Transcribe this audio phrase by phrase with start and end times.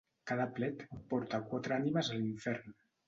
[0.29, 0.79] Cada plet
[1.11, 2.75] porta quatre ànimes a l'infern.